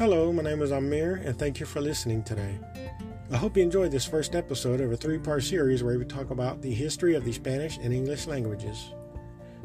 [0.00, 2.58] Hello, my name is Amir, and thank you for listening today.
[3.30, 6.30] I hope you enjoyed this first episode of a three part series where we talk
[6.30, 8.94] about the history of the Spanish and English languages.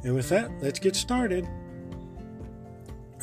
[0.03, 1.47] And with that, let's get started.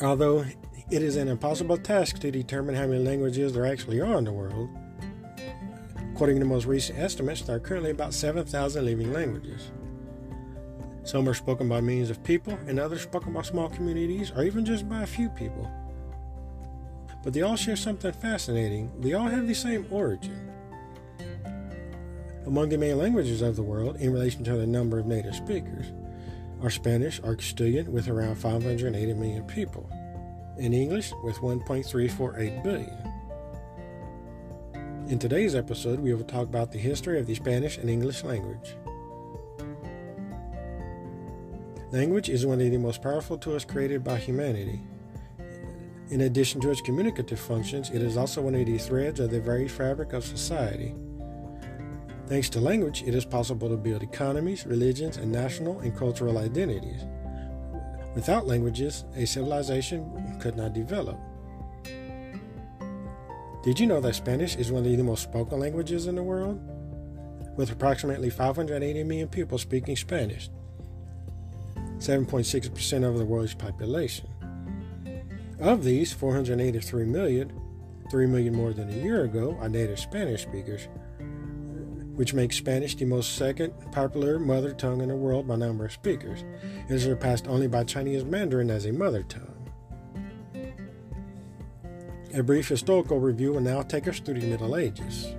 [0.01, 0.43] Although
[0.89, 4.33] it is an impossible task to determine how many languages there actually are in the
[4.33, 4.69] world,
[6.13, 9.69] according to the most recent estimates, there are currently about 7,000 living languages.
[11.03, 14.65] Some are spoken by millions of people, and others spoken by small communities or even
[14.65, 15.71] just by a few people.
[17.23, 18.91] But they all share something fascinating.
[18.99, 20.51] They all have the same origin.
[22.45, 25.93] Among the main languages of the world, in relation to the number of native speakers,
[26.61, 29.89] are Spanish or Castilian with around 580 million people,
[30.59, 33.13] and English with 1.348 billion.
[35.09, 38.75] In today's episode, we will talk about the history of the Spanish and English language.
[41.91, 44.81] Language is one of the most powerful tools created by humanity.
[46.13, 49.41] In addition to its communicative functions, it is also one of the threads of the
[49.41, 50.93] very fabric of society.
[52.27, 57.01] Thanks to language, it is possible to build economies, religions, and national and cultural identities.
[58.13, 61.17] Without languages, a civilization could not develop.
[63.63, 66.61] Did you know that Spanish is one of the most spoken languages in the world?
[67.57, 70.51] With approximately 580 million people speaking Spanish,
[71.97, 74.27] 7.6% of the world's population.
[75.63, 77.53] Of these, 483 million,
[78.11, 80.89] 3 million more than a year ago, are native Spanish speakers,
[82.15, 85.93] which makes Spanish the most second popular mother tongue in the world by number of
[85.93, 86.43] speakers.
[86.89, 89.69] It is surpassed only by Chinese Mandarin as a mother tongue.
[92.33, 95.33] A brief historical review will now take us through the Middle Ages.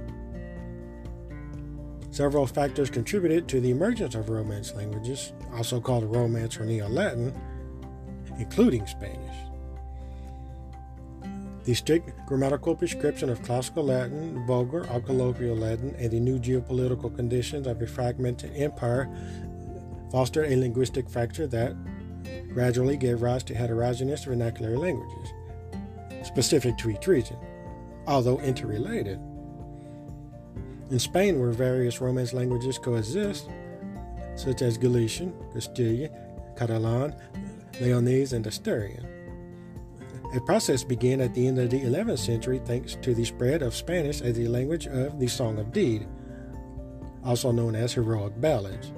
[2.10, 7.38] Several factors contributed to the emergence of Romance languages, also called Romance or Neo Latin,
[8.38, 9.53] including Spanish.
[11.64, 17.14] The strict grammatical prescription of classical Latin, vulgar or colloquial Latin, and the new geopolitical
[17.14, 19.08] conditions of a fragmented empire
[20.12, 21.74] fostered a linguistic fracture that
[22.52, 25.32] gradually gave rise to heterogeneous vernacular languages,
[26.22, 27.38] specific to each region,
[28.06, 29.18] although interrelated.
[30.90, 33.48] In Spain, where various Romance languages coexist,
[34.36, 36.12] such as Galician, Castilian,
[36.58, 37.14] Catalan,
[37.80, 39.13] Leonese, and Asturian.
[40.34, 43.72] A process began at the end of the 11th century thanks to the spread of
[43.72, 46.08] Spanish as the language of the Song of Deed,
[47.24, 48.92] also known as heroic ballads,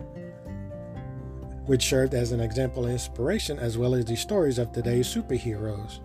[1.67, 6.01] which served as an example of inspiration as well as the stories of today's superheroes.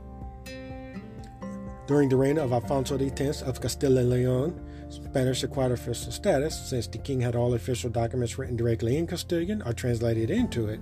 [1.87, 4.59] During the reign of Alfonso X of Castile and Leon,
[4.89, 9.61] Spanish acquired official status since the king had all official documents written directly in Castilian
[9.61, 10.81] or translated into it,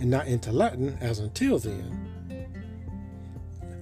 [0.00, 2.03] and not into Latin as until then.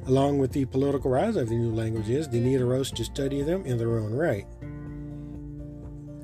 [0.07, 3.65] Along with the political rise of the new languages, the need arose to study them
[3.65, 4.47] in their own right.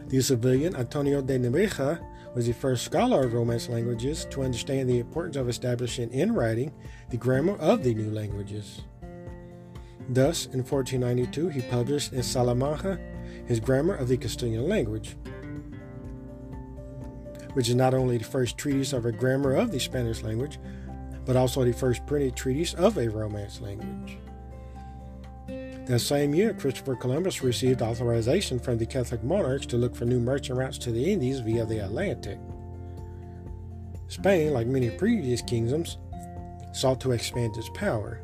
[0.08, 2.02] The Sevillian Antonio de Nebrija
[2.34, 6.72] was the first scholar of Romance languages to understand the importance of establishing in writing
[7.10, 8.82] the grammar of the new languages.
[10.08, 12.98] Thus, in 1492, he published in Salamanca
[13.46, 15.16] his Grammar of the Castilian Language,
[17.52, 20.58] which is not only the first treatise of a grammar of the Spanish language,
[21.28, 24.16] but also the first printed treatise of a Romance language.
[25.46, 30.20] That same year, Christopher Columbus received authorization from the Catholic monarchs to look for new
[30.20, 32.38] merchant routes to the Indies via the Atlantic.
[34.08, 35.98] Spain, like many previous kingdoms,
[36.72, 38.22] sought to expand its power.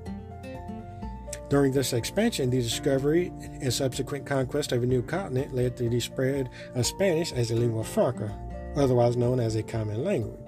[1.50, 6.00] During this expansion, the discovery and subsequent conquest of a new continent led to the
[6.00, 8.34] spread of Spanish as a lingua franca,
[8.76, 10.43] otherwise known as a common language.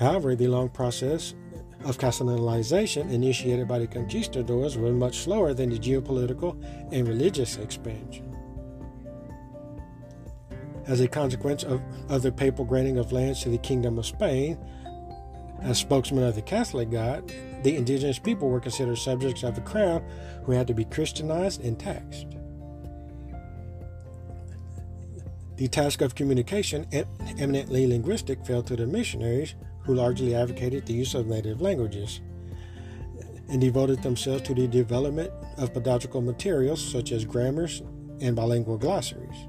[0.00, 1.34] However, the long process
[1.84, 6.56] of Castellanization initiated by the conquistadors was much slower than the geopolitical
[6.90, 8.34] and religious expansion.
[10.86, 14.58] As a consequence of, of the papal granting of lands to the Kingdom of Spain,
[15.60, 17.30] as spokesman of the Catholic God,
[17.62, 20.02] the indigenous people were considered subjects of the crown
[20.44, 22.26] who had to be Christianized and taxed.
[25.56, 26.86] The task of communication,
[27.38, 29.54] eminently linguistic, fell to the missionaries,
[29.90, 32.20] who largely advocated the use of native languages
[33.48, 37.82] and devoted themselves to the development of pedagogical materials such as grammars
[38.20, 39.48] and bilingual glossaries.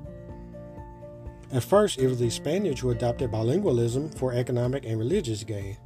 [1.51, 5.77] At first, it was the Spaniards who adopted bilingualism for economic and religious gain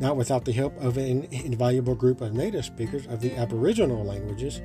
[0.00, 4.62] not without the help of an invaluable group of native speakers of the Aboriginal languages,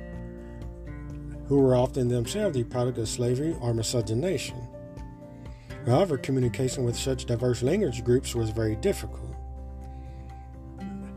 [1.48, 4.56] who were often themselves the product of slavery or miscegenation.
[5.86, 9.34] However, communication with such diverse language groups was very difficult.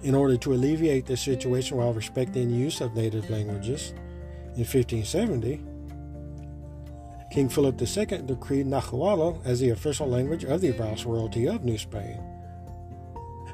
[0.04, 3.94] In order to alleviate this situation while respecting the use of native languages,
[4.56, 5.62] in 1570,
[7.31, 12.19] King Philip II decreed Nahuatl as the official language of the Viceroyalty of New Spain.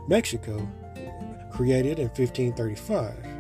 [0.08, 0.68] Mexico,
[1.52, 3.33] created in 1535.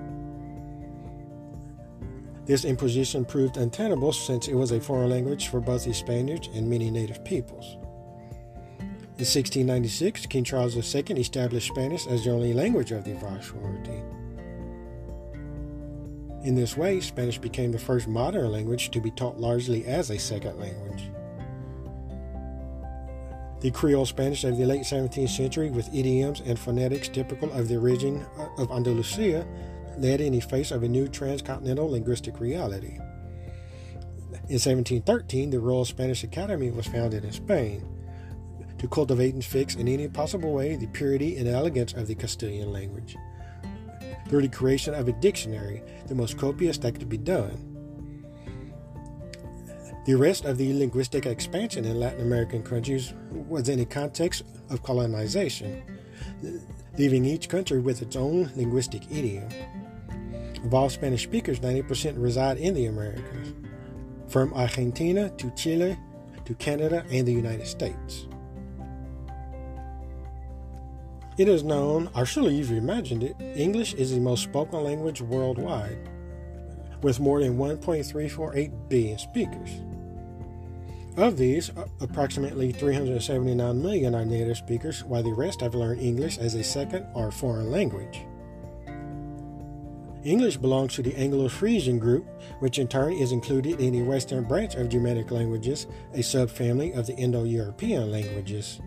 [2.46, 6.70] This imposition proved untenable since it was a foreign language for both the Spaniards and
[6.70, 7.78] many native peoples.
[8.80, 14.04] In 1696, King Charles II established Spanish as the only language of the Viceroyalty.
[16.44, 20.20] In this way, Spanish became the first modern language to be taught largely as a
[20.20, 21.10] second language.
[23.62, 27.78] The Creole Spanish of the late 17th century, with idioms and phonetics typical of the
[27.78, 28.26] origin
[28.58, 29.48] of Andalusia,
[29.98, 32.98] led in the face of a new transcontinental linguistic reality.
[34.50, 37.88] In 1713, the Royal Spanish Academy was founded in Spain
[38.78, 42.72] to cultivate and fix in any possible way the purity and elegance of the Castilian
[42.72, 43.16] language
[44.28, 47.70] through the creation of a dictionary, the most copious that could be done.
[50.06, 54.84] The rest of the linguistic expansion in Latin American countries was in the context of
[54.84, 55.82] colonization,
[56.98, 59.48] leaving each country with its own linguistic idiom.
[60.64, 63.54] Of all Spanish speakers, 90% reside in the Americas,
[64.28, 65.98] from Argentina to Chile
[66.46, 68.28] to Canada and the United States.
[71.38, 75.98] It is known, or surely you've imagined it, English is the most spoken language worldwide,
[77.02, 79.70] with more than 1.348 billion speakers.
[81.18, 81.72] Of these,
[82.02, 87.06] approximately 379 million are native speakers, while the rest have learned English as a second
[87.14, 88.26] or foreign language.
[90.24, 92.26] English belongs to the Anglo-Frisian group,
[92.60, 97.08] which in turn is included in the western branch of Germanic languages, a subfamily of
[97.08, 98.80] the Indo-European languages.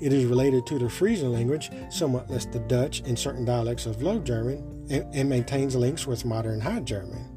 [0.00, 4.02] It is related to the Frisian language, somewhat less the Dutch and certain dialects of
[4.02, 7.32] Low German, and, and maintains links with modern High German.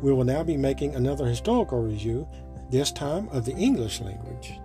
[0.00, 2.28] We will now be making another historical review,
[2.70, 4.60] this time of the English language.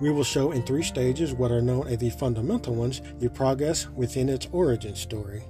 [0.00, 3.88] We will show in three stages what are known as the fundamental ones, the progress
[3.88, 5.42] within its origin story.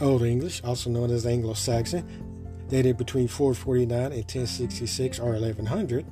[0.00, 2.04] Old English, also known as Anglo Saxon,
[2.68, 6.04] dated between 449 and 1066 or 1100.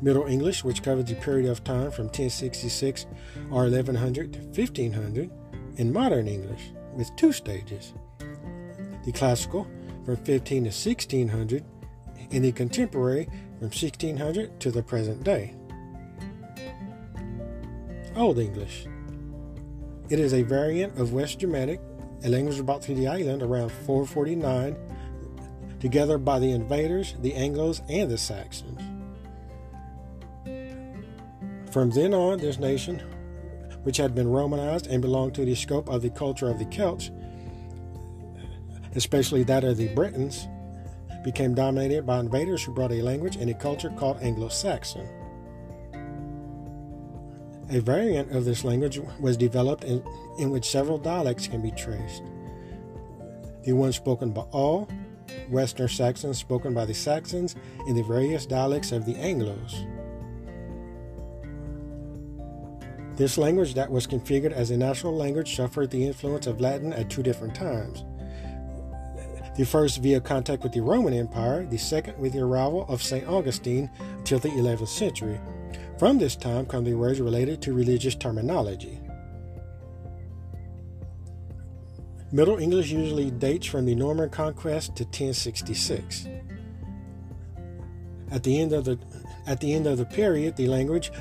[0.00, 3.06] Middle English, which covers the period of time from 1066
[3.50, 5.30] or 1100 to 1500,
[5.78, 7.92] and Modern English, with two stages.
[9.04, 9.66] The Classical,
[10.04, 11.64] from 15 to 1600,
[12.30, 15.54] and the Contemporary, from 1600 to the present day.
[18.16, 18.86] Old English.
[20.08, 21.80] It is a variant of West Germanic
[22.24, 24.76] a language brought to the island around 449,
[25.80, 28.80] together by the invaders, the Anglos, and the Saxons.
[31.70, 32.98] From then on, this nation,
[33.82, 37.10] which had been Romanized and belonged to the scope of the culture of the Celts,
[38.94, 40.48] especially that of the Britons,
[41.26, 45.08] became dominated by invaders who brought a language and a culture called Anglo Saxon.
[47.68, 50.04] A variant of this language was developed in,
[50.38, 52.22] in which several dialects can be traced.
[53.64, 54.88] The one spoken by all,
[55.50, 57.56] Western Saxons spoken by the Saxons,
[57.88, 59.84] and the various dialects of the Anglos.
[63.16, 67.10] This language that was configured as a national language suffered the influence of Latin at
[67.10, 68.04] two different times.
[69.56, 73.26] The first via contact with the Roman Empire, the second with the arrival of St.
[73.26, 75.40] Augustine until the 11th century.
[75.98, 79.00] From this time come the words related to religious terminology.
[82.32, 86.26] Middle English usually dates from the Norman conquest to 1066.
[88.30, 88.98] At the end of the
[89.46, 91.12] at the end of the period, the language,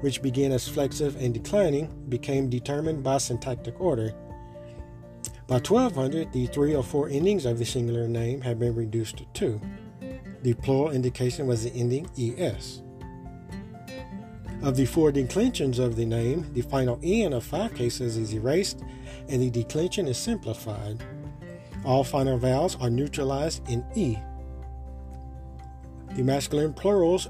[0.00, 4.14] which began as flexive and declining, became determined by syntactic order.
[5.46, 9.26] By 1200, the three or four endings of the singular name had been reduced to
[9.34, 9.60] two.
[10.42, 12.08] The plural indication was the ending
[12.38, 12.80] es.
[14.62, 18.82] Of the four declensions of the name, the final N of five cases is erased
[19.28, 21.04] and the declension is simplified.
[21.84, 24.16] All final vowels are neutralized in E.
[26.14, 27.28] The masculine plurals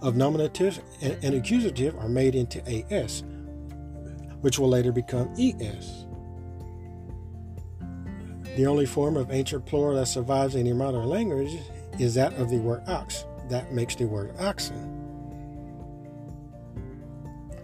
[0.00, 3.24] of nominative and accusative are made into AS,
[4.42, 6.07] which will later become ES.
[8.58, 11.60] The only form of ancient plural that survives in the modern language
[12.00, 13.24] is that of the word ox.
[13.48, 14.74] That makes the word oxen.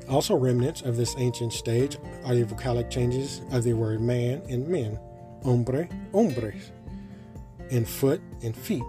[0.08, 4.68] Also, remnants of this ancient stage are the vocalic changes of the word man and
[4.68, 4.96] men,
[5.42, 6.70] hombre, hombres,
[7.72, 8.84] and foot and feet,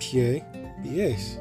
[0.00, 0.44] pie,
[0.84, 1.38] pies.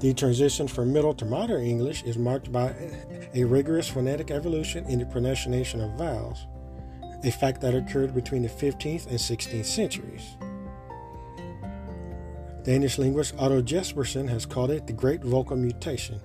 [0.00, 2.74] The transition from Middle to Modern English is marked by
[3.34, 6.46] a rigorous phonetic evolution in the pronunciation of vowels,
[7.24, 10.36] a fact that occurred between the 15th and 16th centuries.
[12.62, 16.20] Danish linguist Otto Jespersen has called it the Great Vocal Mutation.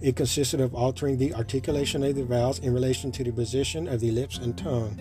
[0.00, 4.00] It consisted of altering the articulation of the vowels in relation to the position of
[4.00, 4.96] the lips and tongue,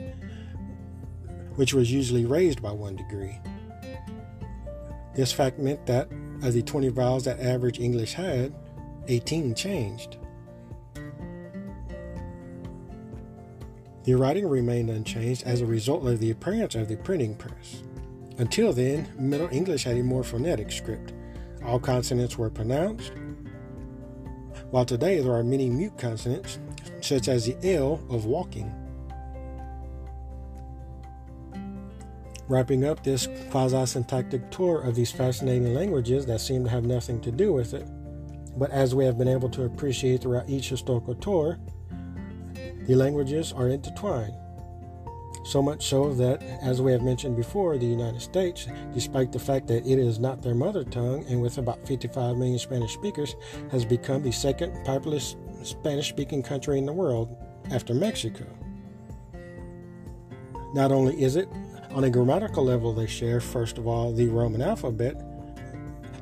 [1.56, 3.40] which was usually raised by one degree.
[5.16, 6.10] This fact meant that
[6.44, 8.54] of the 20 vowels that average English had,
[9.08, 10.18] 18 changed.
[14.06, 17.82] The writing remained unchanged as a result of the appearance of the printing press.
[18.38, 21.14] Until then, Middle English had a more phonetic script.
[21.66, 23.12] All consonants were pronounced,
[24.70, 26.60] while today there are many mute consonants,
[27.02, 28.72] such as the L of walking.
[32.48, 37.20] Wrapping up this quasi syntactic tour of these fascinating languages that seem to have nothing
[37.22, 37.88] to do with it,
[38.56, 41.58] but as we have been able to appreciate throughout each historical tour,
[42.86, 44.36] the languages are intertwined.
[45.46, 49.68] So much so that, as we have mentioned before, the United States, despite the fact
[49.68, 53.36] that it is not their mother tongue and with about 55 million Spanish speakers,
[53.70, 57.38] has become the second populous Spanish speaking country in the world
[57.70, 58.46] after Mexico.
[60.74, 61.48] Not only is it
[61.92, 65.16] on a grammatical level, they share, first of all, the Roman alphabet.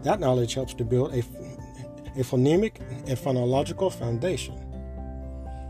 [0.04, 4.60] That knowledge helps to build a, a phonemic and phonological foundation.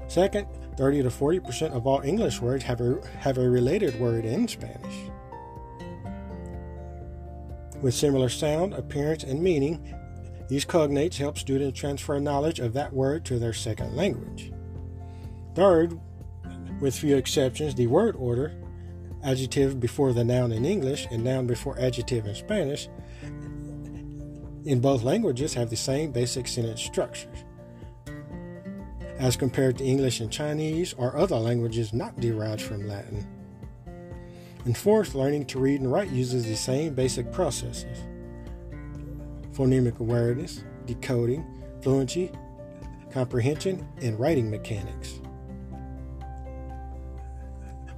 [0.08, 0.48] Second,
[0.78, 5.10] 30 to 40% of all English words have a, have a related word in Spanish.
[7.82, 9.96] With similar sound, appearance, and meaning,
[10.48, 14.52] these cognates help students transfer knowledge of that word to their second language.
[15.56, 16.00] Third,
[16.80, 18.54] with few exceptions, the word order
[19.24, 22.90] adjective before the noun in English and noun before adjective in Spanish,
[24.66, 27.44] in both languages have the same basic sentence structures.
[29.20, 33.28] As compared to English and Chinese or other languages not derived from Latin.
[34.66, 38.00] And fourth, learning to read and write uses the same basic processes
[39.54, 41.46] phonemic awareness, decoding,
[41.84, 42.32] fluency,
[43.12, 45.20] comprehension, and writing mechanics.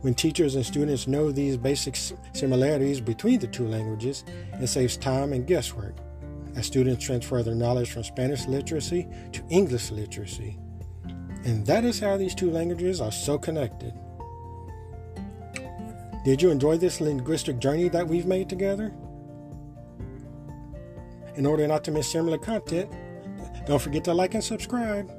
[0.01, 1.95] When teachers and students know these basic
[2.33, 4.25] similarities between the two languages,
[4.59, 5.95] it saves time and guesswork
[6.55, 10.57] as students transfer their knowledge from Spanish literacy to English literacy.
[11.45, 13.93] And that is how these two languages are so connected.
[16.25, 18.91] Did you enjoy this linguistic journey that we've made together?
[21.35, 22.91] In order not to miss similar content,
[23.67, 25.11] don't forget to like and subscribe.